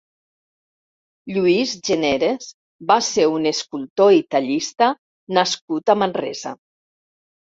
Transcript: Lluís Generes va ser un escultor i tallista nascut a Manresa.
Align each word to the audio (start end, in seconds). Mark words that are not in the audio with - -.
Lluís 1.33 1.73
Generes 1.89 2.47
va 2.91 2.97
ser 3.09 3.27
un 3.33 3.45
escultor 3.51 4.15
i 4.21 4.25
tallista 4.35 4.89
nascut 5.39 5.93
a 5.95 5.97
Manresa. 6.05 6.55